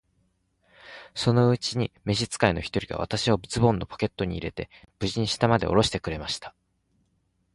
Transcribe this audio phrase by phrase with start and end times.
[1.13, 6.55] そのうちに召使の一人が、私をズボンのポケットに入れて、無事に下までおろしてくれました。